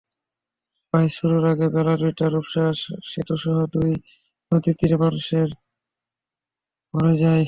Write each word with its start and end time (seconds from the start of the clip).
বাইচ 0.93 1.11
শুরুর 1.17 1.43
আগেই 1.51 1.71
বেলা 1.75 1.93
দুইটায় 1.97 2.31
রূপসা 2.31 2.63
সেতুসহ 3.11 3.57
দুই 3.73 3.91
নদীর 4.51 4.75
তীর 4.79 4.93
মানুষে 4.97 5.39
ভরে 6.93 7.13
যায়। 7.17 7.39